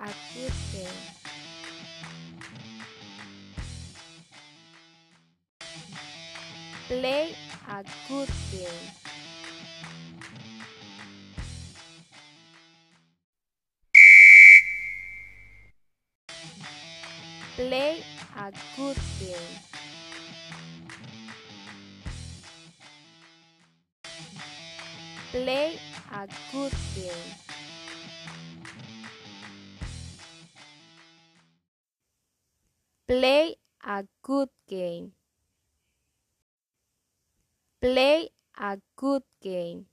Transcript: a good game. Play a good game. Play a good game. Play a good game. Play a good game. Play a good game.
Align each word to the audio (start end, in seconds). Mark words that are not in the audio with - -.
a 0.00 0.08
good 0.34 0.52
game. 0.72 1.20
Play 6.88 7.34
a 7.68 7.84
good 8.08 8.28
game. 8.50 8.66
Play 17.56 18.02
a 18.36 18.52
good 18.76 18.96
game. 19.20 19.34
Play 25.30 25.78
a 26.12 26.26
good 26.50 26.72
game. 26.96 27.59
Play 33.10 33.56
a 33.82 34.06
good 34.22 34.50
game. 34.68 35.14
Play 37.80 38.30
a 38.56 38.78
good 38.94 39.24
game. 39.42 39.89